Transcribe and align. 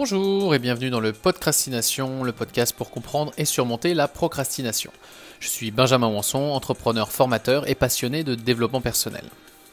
Bonjour 0.00 0.54
et 0.54 0.60
bienvenue 0.60 0.90
dans 0.90 1.00
le 1.00 1.12
Podcrastination, 1.12 2.22
le 2.22 2.30
podcast 2.30 2.72
pour 2.72 2.92
comprendre 2.92 3.32
et 3.36 3.44
surmonter 3.44 3.94
la 3.94 4.06
procrastination. 4.06 4.92
Je 5.40 5.48
suis 5.48 5.72
Benjamin 5.72 6.06
Wanson, 6.06 6.52
entrepreneur 6.52 7.10
formateur 7.10 7.68
et 7.68 7.74
passionné 7.74 8.22
de 8.22 8.36
développement 8.36 8.80
personnel. 8.80 9.24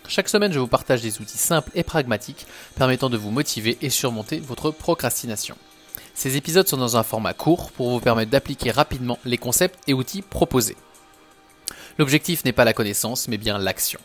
Chaque 0.08 0.28
semaine, 0.28 0.52
je 0.52 0.58
vous 0.58 0.66
partage 0.66 1.04
des 1.04 1.22
outils 1.22 1.38
simples 1.38 1.70
et 1.76 1.84
pragmatiques 1.84 2.48
permettant 2.74 3.12
de 3.12 3.18
vous 3.18 3.30
motiver 3.30 3.78
et 3.84 3.92
surmonter 3.92 4.40
votre 4.40 4.72
procrastination. 4.72 5.58
Ces 6.16 6.38
épisodes 6.38 6.68
sont 6.68 6.78
dans 6.78 6.98
un 6.98 7.04
format 7.04 7.36
court 7.36 7.70
pour 7.70 7.92
vous 7.92 8.00
permettre 8.00 8.32
d'appliquer 8.32 8.72
rapidement 8.72 9.20
les 9.26 9.38
concepts 9.38 9.78
et 9.88 9.94
outils 9.94 10.24
proposés. 10.24 10.76
L'objectif 12.00 12.44
n'est 12.46 12.52
pas 12.52 12.66
la 12.66 12.74
connaissance, 12.74 13.28
mais 13.28 13.38
bien 13.38 13.60
l'action. 13.60 14.00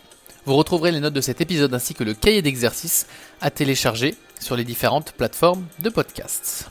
Vous 0.46 0.56
retrouverez 0.56 0.90
les 0.90 1.00
notes 1.00 1.12
de 1.12 1.20
cet 1.20 1.42
épisode 1.42 1.74
ainsi 1.74 1.92
que 1.92 2.02
le 2.02 2.14
cahier 2.14 2.40
d'exercice 2.40 3.06
à 3.42 3.50
télécharger 3.50 4.14
sur 4.40 4.56
les 4.56 4.64
différentes 4.64 5.12
plateformes 5.12 5.66
de 5.80 5.90
podcasts. 5.90 6.70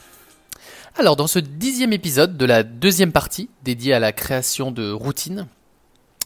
Alors, 0.98 1.16
dans 1.16 1.28
ce 1.28 1.38
dixième 1.38 1.94
épisode 1.94 2.36
de 2.36 2.45
la 2.45 2.64
deuxième 2.64 3.12
partie 3.12 3.48
dédiée 3.64 3.94
à 3.94 4.00
la 4.00 4.12
création 4.12 4.72
de 4.72 4.92
routines, 4.92 5.48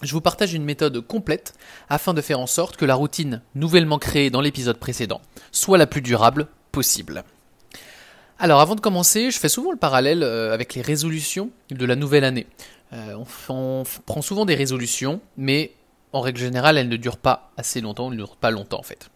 je 0.01 0.13
vous 0.13 0.21
partage 0.21 0.53
une 0.53 0.63
méthode 0.63 1.01
complète 1.01 1.53
afin 1.89 2.13
de 2.13 2.21
faire 2.21 2.39
en 2.39 2.47
sorte 2.47 2.77
que 2.77 2.85
la 2.85 2.95
routine 2.95 3.41
nouvellement 3.55 3.99
créée 3.99 4.29
dans 4.29 4.41
l'épisode 4.41 4.77
précédent 4.77 5.21
soit 5.51 5.77
la 5.77 5.85
plus 5.85 6.01
durable 6.01 6.47
possible. 6.71 7.25
Alors 8.39 8.61
avant 8.61 8.75
de 8.75 8.81
commencer, 8.81 9.31
je 9.31 9.39
fais 9.39 9.49
souvent 9.49 9.71
le 9.71 9.77
parallèle 9.77 10.23
euh, 10.23 10.53
avec 10.53 10.75
les 10.75 10.81
résolutions 10.81 11.51
de 11.69 11.85
la 11.85 11.95
nouvelle 11.95 12.23
année. 12.23 12.47
Euh, 12.93 13.15
on, 13.15 13.25
on 13.53 13.83
prend 14.05 14.21
souvent 14.21 14.45
des 14.45 14.55
résolutions, 14.55 15.21
mais 15.37 15.73
en 16.13 16.21
règle 16.21 16.39
générale, 16.39 16.77
elles 16.77 16.89
ne 16.89 16.97
durent 16.97 17.17
pas 17.17 17.51
assez 17.57 17.81
longtemps, 17.81 18.07
elles 18.07 18.17
ne 18.17 18.23
durent 18.23 18.37
pas 18.37 18.51
longtemps 18.51 18.79
en 18.79 18.83
fait. 18.83 19.09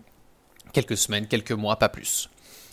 Quelques 0.74 0.98
semaines, 0.98 1.28
quelques 1.28 1.52
mois, 1.52 1.78
pas 1.78 1.90
plus. 1.90 2.30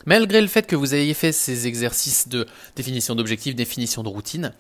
Malgré 0.07 0.41
le 0.41 0.49
fait 0.49 0.67
que 0.67 0.77
vous 0.77 0.95
ayez 0.95 1.15
fait 1.15 1.33
ces 1.33 1.67
exercices 1.67 2.29
de 2.29 2.47
définition 2.77 3.15
d'objectifs, 3.15 3.55
définition 3.55 4.03
de 4.03 4.09
routine, 4.09 4.53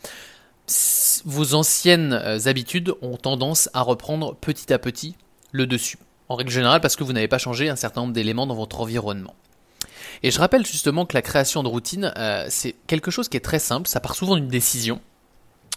vos 1.25 1.55
anciennes 1.55 2.12
euh, 2.12 2.39
habitudes 2.47 2.95
ont 3.03 3.17
tendance 3.17 3.69
à 3.75 3.83
reprendre 3.83 4.34
petit 4.37 4.73
à 4.73 4.79
petit 4.79 5.17
le 5.53 5.67
dessus. 5.67 5.99
En 6.28 6.37
règle 6.37 6.51
générale 6.51 6.81
parce 6.81 6.97
que 6.97 7.05
vous 7.05 7.12
n'avez 7.12 7.28
pas 7.28 7.39
changé 7.39 7.69
un 7.69 7.77
certain 7.77 8.03
nombre 8.03 8.15
d'éléments 8.15 8.47
dans 8.47 8.55
votre 8.55 8.81
environnement. 8.81 9.34
Et 10.23 10.31
je 10.31 10.39
rappelle 10.39 10.65
justement 10.65 11.05
que 11.05 11.15
la 11.15 11.23
création 11.23 11.62
de 11.62 11.69
routine, 11.69 12.12
euh, 12.17 12.47
c'est 12.49 12.75
quelque 12.87 13.11
chose 13.11 13.28
qui 13.28 13.37
est 13.37 13.41
très 13.41 13.59
simple, 13.59 13.89
ça 13.89 14.01
part 14.01 14.15
souvent 14.15 14.37
d'une 14.37 14.49
décision. 14.49 15.01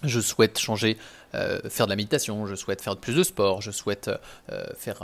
Je 0.04 0.20
souhaite 0.20 0.60
changer, 0.60 0.98
euh, 1.34 1.60
faire 1.70 1.88
de 1.88 1.92
la 1.92 1.96
méditation, 1.96 2.46
je 2.46 2.56
souhaite 2.56 2.82
faire 2.82 2.98
plus 2.98 3.16
de 3.16 3.24
sport, 3.24 3.62
je 3.62 3.72
souhaite 3.72 4.12
faire 4.78 5.02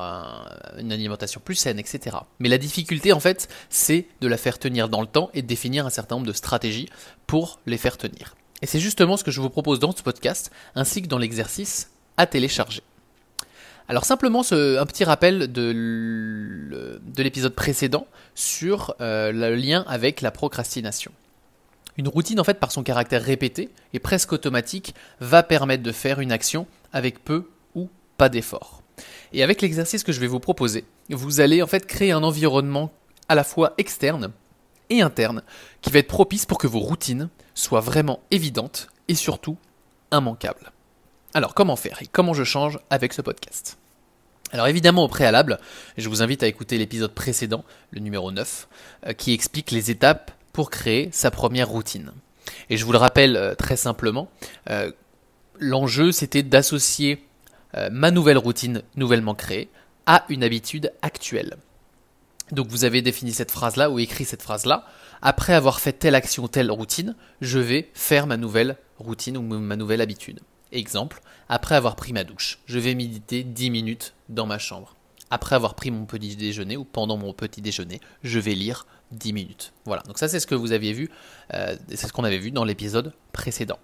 une 0.78 0.92
alimentation 0.92 1.42
plus 1.44 1.56
saine, 1.56 1.80
etc. 1.80 2.18
Mais 2.40 2.50
la 2.50 2.58
difficulté, 2.58 3.12
en 3.12 3.20
fait, 3.20 3.48
c'est 3.70 4.08
de 4.22 4.28
la 4.28 4.38
faire 4.38 4.60
tenir 4.60 4.90
dans 4.90 5.02
le 5.02 5.08
temps 5.08 5.30
et 5.34 5.42
de 5.42 5.48
définir 5.48 5.86
un 5.86 5.90
certain 5.90 6.16
nombre 6.16 6.28
de 6.28 6.34
stratégies 6.34 6.90
pour 7.26 7.60
les 7.66 7.78
faire 7.78 7.98
tenir. 7.98 8.36
Et 8.62 8.66
c'est 8.66 8.80
justement 8.80 9.18
ce 9.18 9.24
que 9.24 9.32
je 9.32 9.42
vous 9.42 9.50
propose 9.50 9.80
dans 9.80 9.96
ce 9.96 10.04
podcast, 10.04 10.52
ainsi 10.76 11.02
que 11.02 11.08
dans 11.08 11.18
l'exercice 11.18 11.90
à 12.18 12.26
télécharger. 12.26 12.82
Alors 13.90 14.06
simplement 14.06 14.42
un 14.52 14.86
petit 14.86 15.04
rappel 15.04 15.52
de, 15.52 17.00
l'épisode 17.18 17.54
précédent 17.54 18.08
sur 18.36 18.96
euh, 19.02 19.32
le 19.32 19.56
lien 19.56 19.84
avec 19.88 20.22
la 20.22 20.32
procrastination. 20.32 21.12
Une 21.98 22.08
routine 22.08 22.40
en 22.40 22.44
fait 22.44 22.60
par 22.60 22.72
son 22.72 22.84
caractère 22.84 23.22
répété 23.22 23.70
et 23.94 24.00
presque 24.00 24.34
automatique 24.34 24.96
va 25.20 25.44
permettre 25.44 25.84
de 25.84 25.92
faire 25.92 26.20
une 26.20 26.32
action 26.32 26.66
avec 26.92 27.24
peu 27.24 27.50
ou 27.76 27.90
pas 28.18 28.30
d'effort. 28.30 28.82
Et 29.32 29.44
avec 29.44 29.62
l'exercice 29.62 30.04
que 30.04 30.12
je 30.12 30.20
vais 30.20 30.28
vous 30.28 30.40
proposer, 30.40 30.86
vous 31.10 31.40
allez 31.40 31.62
en 31.62 31.68
fait 31.68 31.86
créer 31.86 32.12
un 32.12 32.24
environnement 32.24 32.92
à 33.30 33.36
la 33.36 33.44
fois 33.44 33.74
externe 33.78 34.32
et 34.90 35.02
interne 35.02 35.44
qui 35.82 35.92
va 35.92 36.00
être 36.00 36.08
propice 36.08 36.46
pour 36.46 36.58
que 36.58 36.68
vos 36.68 36.80
routines 36.80 37.30
soient 37.54 37.80
vraiment 37.80 38.20
évidentes 38.32 38.90
et 39.08 39.16
surtout 39.16 39.58
immanquables. 40.12 40.72
Alors 41.34 41.54
comment 41.54 41.76
faire 41.76 42.02
et 42.02 42.08
comment 42.08 42.34
je 42.34 42.44
change 42.44 42.80
avec 42.90 43.14
ce 43.14 43.22
podcast? 43.22 43.78
Alors 44.52 44.68
évidemment 44.68 45.04
au 45.04 45.08
préalable, 45.08 45.60
je 45.98 46.10
vous 46.10 46.22
invite 46.22 46.44
à 46.44 46.48
écouter 46.48 46.78
l'épisode 46.78 47.14
précédent, 47.14 47.66
le 47.90 48.02
numéro 48.02 48.32
9, 48.32 48.68
euh, 49.08 49.14
qui 49.14 49.34
explique 49.34 49.72
les 49.72 49.90
étapes 49.90 50.32
pour 50.54 50.70
créer 50.70 51.10
sa 51.12 51.32
première 51.32 51.68
routine. 51.70 52.12
Et 52.70 52.78
je 52.78 52.86
vous 52.86 52.92
le 52.92 52.98
rappelle 52.98 53.36
euh, 53.36 53.56
très 53.56 53.76
simplement, 53.76 54.30
euh, 54.70 54.92
l'enjeu 55.60 56.12
c'était 56.12 56.44
d'associer 56.44 57.26
ma 57.92 58.12
nouvelle 58.12 58.38
routine 58.38 58.84
nouvellement 58.96 59.34
créée 59.34 59.68
à 60.06 60.26
une 60.30 60.44
habitude 60.44 60.94
actuelle. 61.02 61.58
Donc 62.52 62.68
vous 62.68 62.86
avez 62.86 63.02
défini 63.02 63.32
cette 63.34 63.50
phrase-là 63.50 63.90
ou 63.90 63.98
écrit 63.98 64.26
cette 64.26 64.44
phrase-là. 64.44 64.86
Après 65.22 65.54
avoir 65.54 65.80
fait 65.80 65.94
telle 65.94 66.16
action, 66.16 66.48
telle 66.48 66.70
routine, 66.70 67.16
je 67.42 67.60
vais 67.60 67.90
faire 67.96 68.28
ma 68.28 68.38
nouvelle 68.38 68.78
routine 69.00 69.38
ou 69.38 69.42
ma 69.42 69.76
nouvelle 69.76 70.02
habitude. 70.02 70.42
Exemple, 70.72 71.22
après 71.50 71.76
avoir 71.76 71.96
pris 71.96 72.14
ma 72.14 72.24
douche, 72.24 72.60
je 72.66 72.80
vais 72.80 72.96
méditer 72.96 73.44
10 73.44 73.70
minutes 73.70 74.14
dans 74.30 74.46
ma 74.46 74.60
chambre. 74.60 74.96
Après 75.30 75.56
avoir 75.56 75.76
pris 75.76 75.90
mon 75.90 76.06
petit 76.06 76.36
déjeuner 76.36 76.78
ou 76.78 76.84
pendant 76.84 77.18
mon 77.18 77.34
petit 77.34 77.62
déjeuner, 77.62 78.02
je 78.24 78.40
vais 78.40 78.54
lire 78.54 78.86
10 79.14 79.34
minutes. 79.34 79.74
Voilà, 79.86 80.04
donc 80.04 80.18
ça 80.18 80.28
c'est 80.28 80.40
ce 80.40 80.48
que 80.48 80.56
vous 80.56 80.72
aviez 80.72 80.94
vu, 80.94 81.10
euh, 81.54 81.76
c'est 81.90 82.08
ce 82.08 82.14
qu'on 82.14 82.24
avait 82.24 82.38
vu 82.38 82.52
dans 82.52 82.64
l'épisode 82.64 83.14
précédent. 83.32 83.80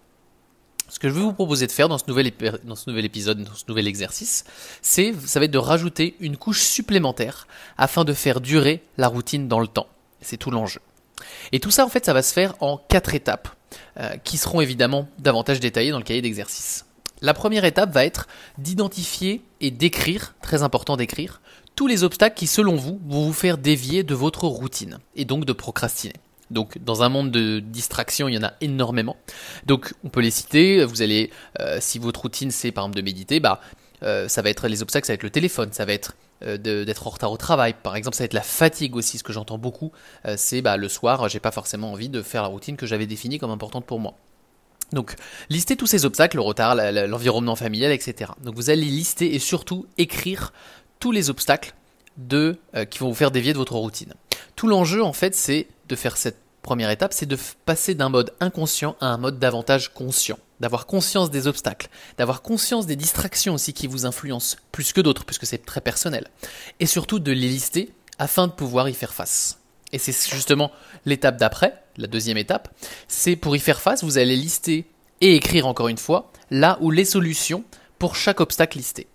Ce 0.90 0.97
que 0.97 1.07
je 1.07 1.13
vais 1.13 1.22
vous 1.22 1.34
proposer 1.34 1.67
de 1.67 1.72
faire 1.72 1.88
dans 1.88 2.00
ce 2.00 2.06
nouvel, 2.07 2.31
dans 2.63 2.75
ce 2.75 2.90
nouvel 2.90 3.06
épisode, 3.06 3.44
dans 3.44 3.53
ce 3.53 3.66
nouvel 3.67 3.88
exercice, 3.88 4.44
c'est, 4.81 5.13
ça 5.25 5.40
va 5.40 5.45
être 5.45 5.51
de 5.51 5.59
rajouter 5.59 6.16
une 6.19 6.35
couche 6.35 6.62
supplémentaire 6.62 7.47
afin 7.78 8.03
de 8.03 8.13
faire 8.13 8.41
durer 8.41 8.84
la 8.97 9.07
routine 9.07 9.47
dans 9.47 9.59
le 9.59 9.67
temps. 9.67 9.88
C'est 10.19 10.38
tout 10.38 10.50
l'enjeu. 10.50 10.81
Et 11.51 11.59
tout 11.59 11.69
ça, 11.69 11.85
en 11.85 11.90
fait, 11.90 12.06
ça 12.06 12.13
va 12.13 12.23
se 12.23 12.34
faire 12.34 12.56
en 12.59 12.78
quatre 12.78 13.13
étapes, 13.13 13.50
euh, 14.00 14.17
qui 14.23 14.38
seront 14.38 14.61
évidemment 14.61 15.07
davantage 15.19 15.59
détaillées 15.59 15.91
dans 15.91 16.00
le 16.00 16.03
cahier 16.03 16.22
d'exercice. 16.22 16.85
La 17.22 17.34
première 17.34 17.66
étape 17.66 17.91
va 17.91 18.06
être 18.06 18.28
d'identifier 18.57 19.44
et 19.59 19.72
d'écrire, 19.72 20.35
très 20.41 20.63
important 20.63 20.96
d'écrire, 20.97 21.41
tous 21.79 21.88
les 21.88 22.03
obstacles 22.03 22.35
qui, 22.35 22.45
selon 22.45 22.75
vous, 22.75 23.00
vont 23.07 23.28
vous 23.28 23.31
faire 23.31 23.57
dévier 23.57 24.03
de 24.03 24.13
votre 24.13 24.44
routine, 24.44 25.00
et 25.16 25.23
donc 25.23 25.45
de 25.45 25.53
procrastiner. 25.53 26.16
Donc 26.51 26.78
dans 26.78 27.03
un 27.03 27.07
monde 27.07 27.31
de 27.31 27.62
distraction, 27.62 28.28
il 28.28 28.35
y 28.35 28.38
en 28.38 28.44
a 28.44 28.51
énormément. 28.59 29.16
Donc 29.66 29.94
on 30.03 30.09
peut 30.09 30.19
les 30.19 30.29
citer. 30.29 30.84
Vous 30.84 31.01
allez, 31.01 31.31
euh, 31.62 31.78
si 31.79 31.97
votre 31.97 32.23
routine 32.23 32.51
c'est 32.51 32.73
par 32.73 32.84
exemple 32.84 32.97
de 32.97 33.01
méditer, 33.01 33.40
bah 33.40 33.62
euh, 34.03 34.28
ça 34.28 34.41
va 34.41 34.50
être 34.50 34.67
les 34.67 34.81
obstacles, 34.81 35.07
ça 35.07 35.13
va 35.13 35.16
être 35.16 35.23
le 35.23 35.29
téléphone, 35.29 35.69
ça 35.72 35.85
va 35.85 35.94
être 35.94 36.17
euh, 36.44 36.57
d'être 36.57 37.07
en 37.07 37.12
retard 37.12 37.31
au 37.31 37.38
travail. 37.38 37.73
Par 37.81 37.96
exemple, 37.96 38.17
ça 38.17 38.23
va 38.23 38.25
être 38.25 38.34
la 38.34 38.41
fatigue 38.41 38.97
aussi. 38.97 39.17
Ce 39.17 39.23
que 39.23 39.31
j'entends 39.31 39.57
beaucoup, 39.57 39.94
c'est 40.35 40.61
bah, 40.61 40.75
le 40.75 40.90
soir, 40.90 41.29
j'ai 41.29 41.40
pas 41.40 41.51
forcément 41.51 41.94
envie 41.94 42.09
de 42.09 42.22
faire 42.22 42.41
la 42.41 42.50
routine 42.50 42.75
que 42.75 42.88
j'avais 42.88 43.07
définie 43.07 43.40
comme 43.40 43.51
importante 43.51 43.85
pour 43.85 44.01
moi. 44.01 44.16
Donc, 44.91 45.13
listez 45.50 45.75
tous 45.75 45.85
ces 45.85 46.03
obstacles, 46.03 46.38
le 46.38 46.41
retard, 46.41 46.75
l'environnement 46.75 47.56
familial, 47.56 47.91
etc. 47.91 48.31
Donc, 48.41 48.56
vous 48.56 48.72
allez 48.72 48.81
lister 48.81 49.35
et 49.35 49.40
surtout 49.40 49.85
écrire 50.00 50.51
tous 50.99 51.11
les 51.11 51.29
obstacles 51.29 51.73
de, 52.17 52.57
qui 52.89 52.99
vont 52.99 53.09
vous 53.09 53.15
faire 53.15 53.31
dévier 53.31 53.53
de 53.53 53.57
votre 53.57 53.75
routine. 53.75 54.13
Tout 54.55 54.67
l'enjeu, 54.67 55.03
en 55.03 55.13
fait, 55.13 55.35
c'est 55.35 55.67
de 55.87 55.95
faire 55.95 56.17
cette 56.17 56.37
première 56.61 56.89
étape, 56.89 57.13
c'est 57.13 57.25
de 57.25 57.37
passer 57.65 57.95
d'un 57.95 58.09
mode 58.09 58.33
inconscient 58.39 58.95
à 58.99 59.07
un 59.07 59.17
mode 59.17 59.39
davantage 59.39 59.93
conscient. 59.93 60.37
D'avoir 60.59 60.85
conscience 60.85 61.31
des 61.31 61.47
obstacles, 61.47 61.87
d'avoir 62.17 62.41
conscience 62.41 62.85
des 62.85 62.97
distractions 62.97 63.53
aussi 63.53 63.71
qui 63.71 63.87
vous 63.87 64.05
influencent 64.05 64.57
plus 64.73 64.91
que 64.91 64.99
d'autres, 64.99 65.23
puisque 65.23 65.45
c'est 65.45 65.65
très 65.65 65.79
personnel. 65.79 66.27
Et 66.81 66.85
surtout 66.85 67.19
de 67.19 67.31
les 67.31 67.47
lister 67.47 67.93
afin 68.17 68.47
de 68.47 68.51
pouvoir 68.51 68.89
y 68.89 68.93
faire 68.93 69.13
face. 69.13 69.59
Et 69.93 69.97
c'est 69.97 70.11
justement 70.29 70.71
l'étape 71.05 71.37
d'après, 71.37 71.81
la 71.95 72.07
deuxième 72.07 72.37
étape, 72.37 72.69
c'est 73.07 73.37
pour 73.37 73.55
y 73.55 73.59
faire 73.59 73.79
face, 73.79 74.03
vous 74.03 74.17
allez 74.17 74.35
lister 74.35 74.85
et 75.21 75.35
écrire 75.35 75.66
encore 75.66 75.87
une 75.87 75.97
fois 75.97 76.31
là 76.52 76.78
où 76.81 76.91
les 76.91 77.05
solutions 77.05 77.63
pour 77.97 78.16
chaque 78.16 78.41
obstacle 78.41 78.78
listé. 78.78 79.07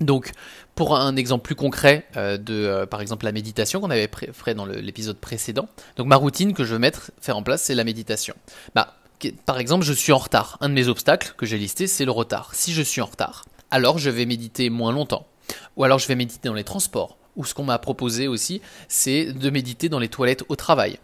Donc, 0.00 0.32
pour 0.74 0.96
un 0.96 1.16
exemple 1.16 1.42
plus 1.44 1.54
concret 1.54 2.06
euh, 2.16 2.36
de, 2.36 2.54
euh, 2.54 2.86
par 2.86 3.00
exemple, 3.00 3.24
la 3.24 3.32
méditation 3.32 3.80
qu'on 3.80 3.90
avait 3.90 4.08
fait 4.32 4.54
dans 4.54 4.66
l'épisode 4.66 5.18
précédent, 5.18 5.68
donc 5.96 6.06
ma 6.06 6.16
routine 6.16 6.54
que 6.54 6.64
je 6.64 6.74
veux 6.74 6.78
mettre, 6.78 7.10
faire 7.20 7.36
en 7.36 7.42
place, 7.42 7.62
c'est 7.62 7.74
la 7.74 7.84
méditation. 7.84 8.34
Bah, 8.74 8.94
par 9.44 9.58
exemple, 9.58 9.84
je 9.84 9.92
suis 9.92 10.12
en 10.12 10.18
retard. 10.18 10.56
Un 10.60 10.68
de 10.68 10.74
mes 10.74 10.88
obstacles 10.88 11.34
que 11.36 11.46
j'ai 11.46 11.58
listé, 11.58 11.86
c'est 11.86 12.04
le 12.04 12.12
retard. 12.12 12.54
Si 12.54 12.72
je 12.72 12.82
suis 12.82 13.00
en 13.00 13.06
retard, 13.06 13.44
alors 13.70 13.98
je 13.98 14.10
vais 14.10 14.26
méditer 14.26 14.70
moins 14.70 14.92
longtemps. 14.92 15.26
Ou 15.76 15.84
alors 15.84 15.98
je 15.98 16.06
vais 16.06 16.14
méditer 16.14 16.48
dans 16.48 16.54
les 16.54 16.64
transports. 16.64 17.16
Ou 17.36 17.44
ce 17.44 17.54
qu'on 17.54 17.64
m'a 17.64 17.78
proposé 17.78 18.28
aussi, 18.28 18.60
c'est 18.88 19.32
de 19.32 19.50
méditer 19.50 19.88
dans 19.88 19.98
les 19.98 20.08
toilettes 20.08 20.44
au 20.48 20.56
travail. 20.56 20.98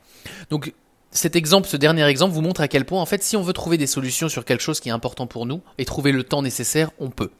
Donc, 0.50 0.72
cet 1.10 1.36
exemple, 1.36 1.68
ce 1.68 1.76
dernier 1.76 2.04
exemple 2.04 2.34
vous 2.34 2.40
montre 2.40 2.60
à 2.60 2.66
quel 2.66 2.84
point, 2.84 3.00
en 3.00 3.06
fait, 3.06 3.22
si 3.22 3.36
on 3.36 3.42
veut 3.42 3.52
trouver 3.52 3.78
des 3.78 3.86
solutions 3.86 4.28
sur 4.28 4.44
quelque 4.44 4.62
chose 4.62 4.80
qui 4.80 4.88
est 4.88 4.92
important 4.92 5.28
pour 5.28 5.46
nous 5.46 5.62
et 5.78 5.84
trouver 5.84 6.10
le 6.10 6.24
temps 6.24 6.42
nécessaire, 6.42 6.90
on 6.98 7.10
peut. 7.10 7.30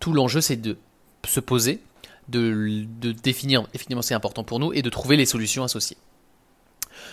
Tout 0.00 0.12
l'enjeu, 0.12 0.40
c'est 0.40 0.56
de 0.56 0.78
se 1.26 1.40
poser, 1.40 1.80
de, 2.28 2.86
définir 3.12 3.66
effectivement 3.74 4.02
c'est 4.02 4.14
important 4.14 4.44
pour 4.44 4.60
nous 4.60 4.72
et 4.72 4.82
de 4.82 4.90
trouver 4.90 5.16
les 5.16 5.26
solutions 5.26 5.64
associées. 5.64 5.96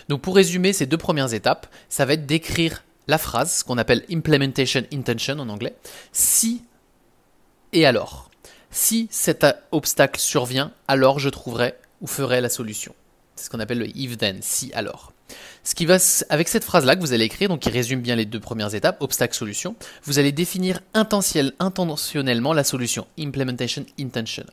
Donc 0.09 0.21
pour 0.21 0.36
résumer 0.36 0.74
ces 0.74 0.86
deux 0.86 0.98
premières 0.98 1.33
étapes, 1.33 1.68
ça 1.89 2.06
va 2.06 2.13
être 2.13 2.25
d'écrire 2.25 2.83
la 3.07 3.18
phrase, 3.18 3.59
ce 3.59 3.63
qu'on 3.63 3.77
appelle 3.77 4.04
implementation 4.12 4.83
intention 4.94 5.39
en 5.39 5.50
anglais, 5.50 5.75
si 6.12 6.63
et 7.74 7.86
alors. 7.86 8.30
Si 8.69 9.07
cet 9.12 9.45
obstacle 9.71 10.19
survient, 10.19 10.71
alors 10.88 11.19
je 11.19 11.30
trouverai 11.30 11.75
ou 12.01 12.07
ferai 12.07 12.42
la 12.42 12.50
solution. 12.50 12.94
C'est 13.36 13.45
ce 13.45 13.50
qu'on 13.50 13.60
appelle 13.60 13.80
le 13.80 13.98
if 13.98 14.18
then, 14.18 14.39
si 14.42 14.74
alors. 14.74 15.13
Ce 15.63 15.75
qui 15.75 15.85
va, 15.85 15.97
avec 16.29 16.47
cette 16.47 16.63
phrase-là 16.63 16.95
que 16.95 17.01
vous 17.01 17.13
allez 17.13 17.25
écrire, 17.25 17.50
donc 17.50 17.59
qui 17.59 17.69
résume 17.69 18.01
bien 18.01 18.15
les 18.15 18.25
deux 18.25 18.39
premières 18.39 18.74
étapes, 18.74 19.01
obstacle, 19.01 19.35
solution, 19.35 19.75
vous 20.03 20.19
allez 20.19 20.31
définir 20.31 20.79
intentionnellement 20.94 22.53
la 22.53 22.63
solution, 22.63 23.07
implementation 23.19 23.85
intention. 24.00 24.45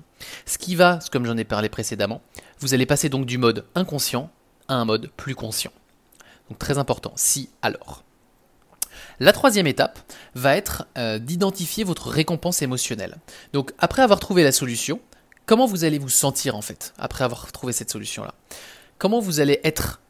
Ce 0.46 0.58
qui 0.58 0.74
va, 0.74 0.98
comme 1.12 1.26
j'en 1.26 1.36
ai 1.36 1.44
parlé 1.44 1.68
précédemment, 1.68 2.20
vous 2.58 2.74
allez 2.74 2.86
passer 2.86 3.08
donc 3.08 3.26
du 3.26 3.38
mode 3.38 3.64
inconscient 3.74 4.30
à 4.68 4.74
un 4.74 4.84
mode 4.84 5.10
plus 5.16 5.34
conscient. 5.34 5.72
Donc 6.48 6.58
très 6.58 6.78
important, 6.78 7.12
si 7.16 7.48
alors. 7.62 8.02
La 9.20 9.32
troisième 9.32 9.66
étape 9.66 9.98
va 10.34 10.56
être 10.56 10.86
euh, 10.98 11.18
d'identifier 11.18 11.84
votre 11.84 12.08
récompense 12.08 12.62
émotionnelle. 12.62 13.16
Donc 13.52 13.72
après 13.78 14.02
avoir 14.02 14.18
trouvé 14.18 14.42
la 14.42 14.52
solution, 14.52 15.00
comment 15.46 15.66
vous 15.66 15.84
allez 15.84 15.98
vous 15.98 16.08
sentir 16.08 16.56
en 16.56 16.62
fait 16.62 16.92
après 16.98 17.24
avoir 17.24 17.52
trouvé 17.52 17.72
cette 17.72 17.90
solution-là? 17.90 18.34
Comment 18.98 19.20
vous 19.20 19.40
allez 19.40 19.60
être 19.64 20.00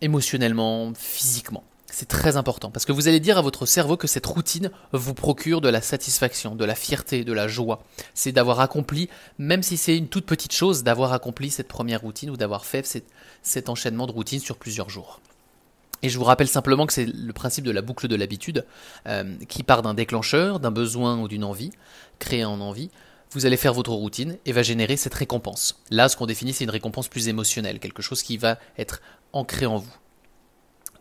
émotionnellement, 0.00 0.92
physiquement. 0.94 1.64
C'est 1.90 2.06
très 2.06 2.36
important 2.36 2.70
parce 2.70 2.84
que 2.84 2.92
vous 2.92 3.08
allez 3.08 3.18
dire 3.18 3.38
à 3.38 3.42
votre 3.42 3.64
cerveau 3.64 3.96
que 3.96 4.06
cette 4.06 4.26
routine 4.26 4.70
vous 4.92 5.14
procure 5.14 5.60
de 5.60 5.68
la 5.68 5.80
satisfaction, 5.80 6.54
de 6.54 6.64
la 6.64 6.74
fierté, 6.74 7.24
de 7.24 7.32
la 7.32 7.48
joie. 7.48 7.82
C'est 8.14 8.30
d'avoir 8.30 8.60
accompli, 8.60 9.08
même 9.38 9.62
si 9.62 9.76
c'est 9.76 9.96
une 9.96 10.08
toute 10.08 10.26
petite 10.26 10.52
chose, 10.52 10.84
d'avoir 10.84 11.12
accompli 11.12 11.50
cette 11.50 11.66
première 11.66 12.02
routine 12.02 12.30
ou 12.30 12.36
d'avoir 12.36 12.66
fait 12.66 12.86
cet, 13.42 13.68
enchaînement 13.68 14.06
de 14.06 14.12
routines 14.12 14.38
sur 14.38 14.58
plusieurs 14.58 14.90
jours. 14.90 15.20
Et 16.02 16.10
je 16.10 16.18
vous 16.18 16.24
rappelle 16.24 16.46
simplement 16.46 16.86
que 16.86 16.92
c'est 16.92 17.06
le 17.06 17.32
principe 17.32 17.64
de 17.64 17.72
la 17.72 17.82
boucle 17.82 18.06
de 18.06 18.14
l'habitude 18.14 18.64
euh, 19.08 19.34
qui 19.48 19.64
part 19.64 19.82
d'un 19.82 19.94
déclencheur, 19.94 20.60
d'un 20.60 20.70
besoin 20.70 21.18
ou 21.18 21.26
d'une 21.26 21.42
envie, 21.42 21.72
créé 22.20 22.44
en 22.44 22.60
envie. 22.60 22.90
Vous 23.32 23.44
allez 23.44 23.56
faire 23.56 23.74
votre 23.74 23.92
routine 23.92 24.38
et 24.46 24.52
va 24.52 24.62
générer 24.62 24.96
cette 24.96 25.14
récompense. 25.14 25.82
Là, 25.90 26.08
ce 26.08 26.16
qu'on 26.16 26.26
définit, 26.26 26.52
c'est 26.52 26.64
une 26.64 26.70
récompense 26.70 27.08
plus 27.08 27.28
émotionnelle, 27.28 27.78
quelque 27.78 28.02
chose 28.02 28.22
qui 28.22 28.38
va 28.38 28.58
être 28.78 29.02
ancré 29.32 29.66
en 29.66 29.76
vous. 29.76 29.94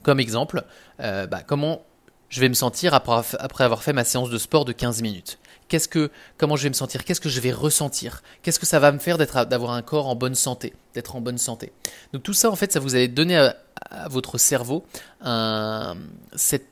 Comme 0.04 0.20
exemple, 0.20 0.64
euh, 1.00 1.26
bah, 1.28 1.42
comment 1.46 1.86
je 2.30 2.42
vais 2.42 2.50
me 2.50 2.54
sentir 2.54 2.94
après, 2.94 3.64
avoir 3.64 3.84
fait 3.84 3.94
ma 3.94 4.04
séance 4.04 4.30
de 4.30 4.38
sport 4.38 4.66
de 4.66 4.74
15 4.74 5.02
minutes? 5.02 5.40
Qu'est-ce 5.70 5.88
que, 5.88 6.12
comment 6.38 6.56
je 6.56 6.64
vais 6.64 6.70
me 6.70 6.74
sentir? 6.74 7.04
Qu'est-ce 7.04 7.22
que 7.22 7.30
je 7.30 7.40
vais 7.42 7.52
ressentir? 7.52 8.24
Qu'est-ce 8.42 8.60
que 8.60 8.66
ça 8.66 8.80
va 8.80 8.92
me 8.92 9.00
faire 9.00 9.18
d'avoir 9.18 9.72
un 9.72 9.82
corps 9.82 10.08
en 10.08 10.16
bonne 10.16 10.36
santé, 10.36 10.74
d'être 10.94 11.16
en 11.16 11.22
bonne 11.22 11.38
santé? 11.38 11.72
Donc 12.14 12.24
tout 12.24 12.34
ça, 12.34 12.50
en 12.50 12.56
fait, 12.56 12.72
ça 12.72 12.80
vous 12.80 12.96
allez 12.96 13.08
donner 13.08 13.38
à, 13.38 13.56
votre 14.10 14.38
cerveau 14.38 14.86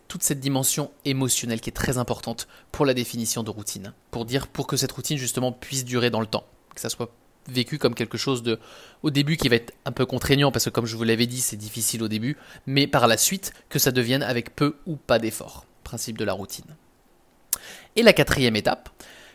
toute 0.07 0.23
cette 0.23 0.39
dimension 0.39 0.91
émotionnelle 1.03 1.61
qui 1.61 1.69
est 1.69 1.73
très 1.73 1.97
importante 1.97 2.47
pour 2.71 2.85
la 2.85 2.93
définition 2.93 3.43
de 3.43 3.49
routine, 3.49 3.93
pour 4.11 4.25
dire, 4.25 4.47
pour 4.47 4.67
que 4.67 4.77
cette 4.77 4.91
routine 4.91 5.17
justement 5.17 5.51
puisse 5.51 5.85
durer 5.85 6.09
dans 6.09 6.21
le 6.21 6.27
temps, 6.27 6.45
que 6.73 6.81
ça 6.81 6.89
soit 6.89 7.11
vécu 7.47 7.77
comme 7.77 7.93
quelque 7.93 8.17
chose 8.17 8.43
de 8.43 8.59
au 9.03 9.11
début 9.11 9.37
qui 9.37 9.49
va 9.49 9.57
être 9.57 9.73
un 9.85 9.91
peu 9.91 10.05
contraignant 10.05 10.51
parce 10.51 10.65
que 10.65 10.69
comme 10.71 10.85
je 10.85 10.95
vous 10.95 11.03
l'avais 11.03 11.27
dit 11.27 11.41
c'est 11.41 11.55
difficile 11.55 12.01
au 12.01 12.07
début 12.07 12.37
mais 12.65 12.87
par 12.87 13.07
la 13.07 13.17
suite 13.17 13.53
que 13.69 13.77
ça 13.77 13.91
devienne 13.91 14.23
avec 14.23 14.55
peu 14.55 14.77
ou 14.85 14.95
pas 14.95 15.19
d'effort. 15.19 15.65
Principe 15.83 16.17
de 16.17 16.25
la 16.25 16.33
routine. 16.33 16.65
Et 17.95 18.01
la 18.01 18.13
quatrième 18.13 18.55
étape 18.55 18.89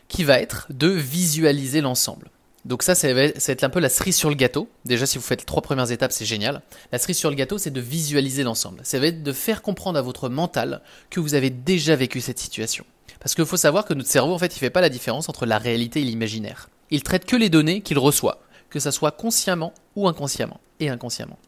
qui 0.08 0.24
va 0.24 0.40
être 0.40 0.66
de 0.70 0.88
visualiser 0.88 1.80
l'ensemble 1.80 2.30
donc 2.64 2.82
ça, 2.82 2.94
ça 2.94 3.12
va, 3.14 3.22
être 3.22 3.64
un 3.64 3.70
peu 3.70 3.80
la 3.80 3.88
cerise 3.88 4.16
sur 4.16 4.28
le 4.28 4.34
gâteau. 4.34 4.68
Déjà, 4.84 5.06
si 5.06 5.16
vous 5.16 5.24
faites 5.24 5.40
les 5.40 5.46
trois 5.46 5.62
premières 5.62 5.90
étapes, 5.90 6.12
c'est 6.12 6.26
génial. 6.26 6.60
La 6.92 6.98
cerise 6.98 7.16
sur 7.16 7.30
le 7.30 7.36
gâteau, 7.36 7.56
c'est 7.56 7.70
de 7.70 7.80
visualiser 7.80 8.42
l'ensemble. 8.42 8.80
Ça 8.82 8.98
va 8.98 9.06
être 9.06 9.22
de 9.22 9.32
faire 9.32 9.62
comprendre 9.62 9.98
à 9.98 10.02
votre 10.02 10.28
mental 10.28 10.82
que 11.08 11.20
vous 11.20 11.34
avez 11.34 11.50
déjà 11.50 11.96
vécu 11.96 12.20
cette 12.20 12.38
situation. 12.38 12.84
Parce 13.18 13.34
qu'il 13.34 13.46
faut 13.46 13.56
savoir 13.56 13.86
que 13.86 13.94
notre 13.94 14.10
cerveau, 14.10 14.34
en 14.34 14.38
fait, 14.38 14.54
il 14.54 14.58
fait 14.58 14.70
pas 14.70 14.80
la 14.82 14.90
différence 14.90 15.28
entre 15.28 15.46
la 15.46 15.58
réalité 15.58 16.00
et 16.00 16.04
l'imaginaire 16.04 16.68
il 16.90 17.02
traite 17.02 17.24
que 17.24 17.36
les 17.36 17.48
données 17.48 17.80
qu'il 17.80 17.98
reçoit, 17.98 18.40
que 18.68 18.78
ça 18.78 18.92
soit 18.92 19.12
consciemment 19.12 19.72
ou 19.96 20.08
inconsciemment, 20.08 20.60
et 20.80 20.88
inconsciemment. 20.88 21.38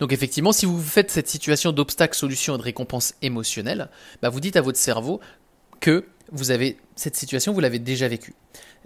Donc 0.00 0.12
effectivement, 0.12 0.52
si 0.52 0.66
vous 0.66 0.80
faites 0.80 1.10
cette 1.10 1.28
situation 1.28 1.72
d'obstacle, 1.72 2.16
solution 2.16 2.54
et 2.54 2.58
de 2.58 2.62
récompense 2.62 3.14
émotionnelle, 3.22 3.88
bah 4.22 4.28
vous 4.28 4.40
dites 4.40 4.56
à 4.56 4.60
votre 4.60 4.78
cerveau 4.78 5.20
que 5.80 6.04
vous 6.32 6.50
avez 6.50 6.76
cette 6.96 7.16
situation, 7.16 7.52
vous 7.52 7.60
l'avez 7.60 7.78
déjà 7.78 8.08
vécue. 8.08 8.34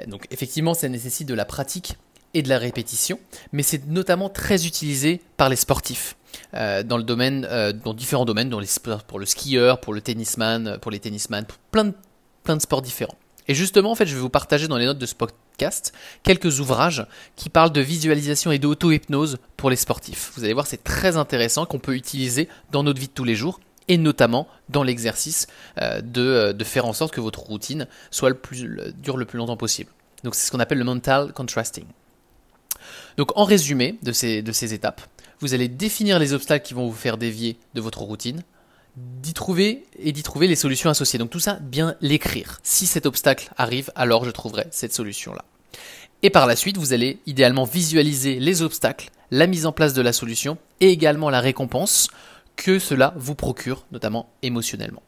Donc 0.06 0.26
effectivement, 0.30 0.74
ça 0.74 0.88
nécessite 0.88 1.28
de 1.28 1.34
la 1.34 1.44
pratique 1.44 1.96
et 2.34 2.42
de 2.42 2.48
la 2.48 2.58
répétition, 2.58 3.18
mais 3.52 3.62
c'est 3.62 3.86
notamment 3.86 4.28
très 4.28 4.66
utilisé 4.66 5.20
par 5.36 5.48
les 5.48 5.56
sportifs. 5.56 6.16
Euh, 6.54 6.82
dans 6.82 6.96
le 6.96 7.02
domaine, 7.02 7.46
euh, 7.50 7.72
dans 7.72 7.92
différents 7.92 8.24
domaines, 8.24 8.50
pour 9.06 9.18
le 9.18 9.26
skieur, 9.26 9.80
pour 9.80 9.92
le 9.92 10.00
tennisman, 10.00 10.78
pour 10.80 10.90
les 10.90 10.98
tennisman, 10.98 11.44
pour 11.44 11.58
plein 11.58 11.84
de, 11.84 11.94
plein 12.42 12.56
de 12.56 12.62
sports 12.62 12.80
différents. 12.80 13.16
Et 13.48 13.54
justement, 13.54 13.90
en 13.90 13.94
fait, 13.94 14.06
je 14.06 14.14
vais 14.14 14.20
vous 14.20 14.30
partager 14.30 14.68
dans 14.68 14.78
les 14.78 14.86
notes 14.86 14.98
de 14.98 15.06
ce 15.06 15.14
podcast 15.14 15.92
quelques 16.22 16.60
ouvrages 16.60 17.06
qui 17.36 17.50
parlent 17.50 17.72
de 17.72 17.80
visualisation 17.80 18.52
et 18.52 18.58
d'auto-hypnose 18.58 19.38
pour 19.56 19.68
les 19.68 19.76
sportifs. 19.76 20.32
Vous 20.36 20.44
allez 20.44 20.54
voir, 20.54 20.66
c'est 20.66 20.82
très 20.82 21.16
intéressant 21.16 21.66
qu'on 21.66 21.78
peut 21.78 21.94
utiliser 21.94 22.48
dans 22.70 22.82
notre 22.82 23.00
vie 23.00 23.08
de 23.08 23.12
tous 23.12 23.24
les 23.24 23.34
jours 23.34 23.60
et 23.88 23.99
notamment 23.99 24.49
dans 24.69 24.82
l'exercice 24.82 25.46
euh, 25.81 26.00
euh, 26.17 26.52
de, 26.52 26.64
faire 26.64 26.87
en 26.87 26.93
sorte 26.93 27.12
que 27.12 27.20
votre 27.20 27.40
routine 27.40 27.87
soit 28.11 28.37
dure 29.02 29.17
le 29.17 29.25
plus 29.25 29.38
longtemps 29.38 29.56
possible. 29.56 29.90
Donc 30.25 30.34
c'est 30.34 30.46
ce 30.46 30.52
qu'on 30.52 30.61
appelle 30.61 30.79
le 30.79 30.84
mental 30.84 31.32
contrasting. 31.32 31.84
Donc 33.17 33.37
en 33.37 33.44
résumé 33.44 33.99
de 34.02 34.12
ces, 34.12 34.43
de 34.43 34.52
ces 34.52 34.75
étapes, 34.75 35.02
vous 35.40 35.55
allez 35.55 35.69
définir 35.69 36.19
les 36.19 36.32
obstacles 36.32 36.64
qui 36.64 36.75
vont 36.75 36.87
vous 36.87 36.96
faire 36.96 37.19
dévier 37.19 37.56
de 37.75 37.81
votre 37.81 38.02
routine, 38.02 38.43
d'y 38.96 39.32
trouver 39.32 39.85
et 39.99 40.12
d'y 40.12 40.23
trouver 40.23 40.46
les 40.46 40.56
solutions 40.56 40.90
associées. 40.90 41.19
Donc 41.19 41.31
tout 41.31 41.40
ça, 41.40 41.58
bien 41.61 41.96
l'écrire. 42.00 42.61
Si 42.62 42.87
cet 42.87 43.06
obstacle 43.06 43.50
arrive, 43.56 43.90
alors 43.94 44.25
je 44.25 44.31
trouverai 44.31 44.67
cette 44.70 44.93
solution-là. 44.93 45.44
Et 46.23 46.31
par 46.31 46.46
la 46.46 46.55
suite, 46.55 46.76
vous 46.76 46.93
allez 46.93 47.19
idéalement 47.26 47.64
visualiser 47.64 48.38
les 48.38 48.62
obstacles, 48.62 49.11
la 49.32 49.46
mise 49.46 49.67
en 49.67 49.73
place 49.73 49.94
de 49.94 50.02
la 50.02 50.12
solution 50.12 50.58
et 50.81 50.90
également 50.90 51.31
la 51.31 51.40
récompense 51.40 52.08
que 52.56 52.78
cela 52.78 53.14
vous 53.16 53.34
procure, 53.34 53.87
notamment 53.93 54.31
émotionnellement. 54.43 55.02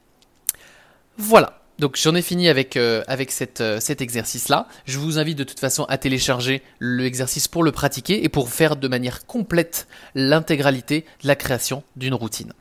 Voilà. 1.17 1.61
Donc 1.79 1.97
j'en 1.97 2.15
ai 2.15 2.23
fini 2.23 2.49
avec, 2.49 2.77
euh, 2.77 3.03
euh, 3.09 3.81
cet 3.81 4.01
exercice-là. 4.01 4.69
Je 4.85 4.99
vous 4.99 5.19
invite 5.19 5.37
de 5.37 5.45
toute 5.45 5.59
façon 5.59 5.85
à 5.85 5.99
télécharger 5.99 6.63
l'exercice 6.79 7.49
pour 7.49 7.65
le 7.65 7.73
pratiquer 7.73 8.25
et 8.25 8.29
pour 8.29 8.49
faire 8.49 8.77
de 8.77 8.87
manière 8.87 9.27
complète 9.27 9.89
l'intégralité 10.15 11.05
de 11.23 11.29
la 11.29 11.35
création 11.35 11.83
d'une 11.97 12.15
routine. 12.15 12.53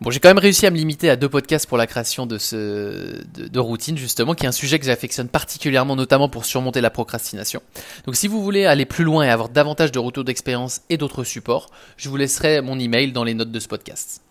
Bon, 0.00 0.10
j'ai 0.10 0.20
quand 0.20 0.28
même 0.28 0.38
réussi 0.38 0.66
à 0.66 0.70
me 0.70 0.76
limiter 0.76 1.10
à 1.10 1.16
deux 1.16 1.28
podcasts 1.28 1.66
pour 1.66 1.78
la 1.78 1.86
création 1.86 2.26
de 2.26 2.38
ce 2.38 3.22
de, 3.34 3.60
routine 3.60 3.96
justement, 3.96 4.34
qui 4.34 4.44
est 4.44 4.48
un 4.48 4.52
sujet 4.52 4.78
que 4.78 4.86
j'affectionne 4.86 5.28
particulièrement, 5.28 5.96
notamment 5.96 6.28
pour 6.28 6.44
surmonter 6.44 6.80
la 6.80 6.90
procrastination. 6.90 7.60
Donc, 8.06 8.16
si 8.16 8.28
vous 8.28 8.42
voulez 8.42 8.66
aller 8.66 8.86
plus 8.86 9.04
loin 9.04 9.24
et 9.24 9.30
avoir 9.30 9.48
davantage 9.48 9.92
de 9.92 9.98
retours 9.98 10.24
d'expérience 10.24 10.82
et 10.90 10.96
d'autres 10.96 11.24
supports, 11.24 11.70
je 11.96 12.08
vous 12.08 12.16
laisserai 12.16 12.60
mon 12.60 12.78
email 12.78 13.12
dans 13.12 13.24
les 13.24 13.34
notes 13.34 13.52
de 13.52 13.60
ce 13.60 13.68
podcast. 13.68 14.22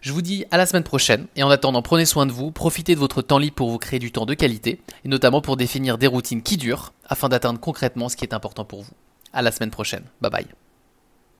Je 0.00 0.12
vous 0.12 0.22
dis 0.22 0.46
à 0.50 0.56
la 0.56 0.64
semaine 0.64 0.82
prochaine 0.82 1.26
et 1.36 1.42
en 1.42 1.50
attendant, 1.50 1.82
prenez 1.82 2.06
soin 2.06 2.24
de 2.24 2.32
vous, 2.32 2.50
profitez 2.50 2.94
de 2.94 3.00
votre 3.00 3.20
temps 3.20 3.38
libre 3.38 3.54
pour 3.54 3.70
vous 3.70 3.78
créer 3.78 3.98
du 3.98 4.12
temps 4.12 4.24
de 4.24 4.34
qualité 4.34 4.80
et 5.04 5.08
notamment 5.08 5.42
pour 5.42 5.58
définir 5.58 5.98
des 5.98 6.06
routines 6.06 6.42
qui 6.42 6.56
durent 6.56 6.94
afin 7.06 7.28
d'atteindre 7.28 7.60
concrètement 7.60 8.08
ce 8.08 8.16
qui 8.16 8.24
est 8.24 8.34
important 8.34 8.64
pour 8.64 8.82
vous. 8.82 8.92
À 9.32 9.42
la 9.42 9.52
semaine 9.52 9.70
prochaine. 9.70 10.04
Bye 10.22 10.30
bye. 10.30 10.69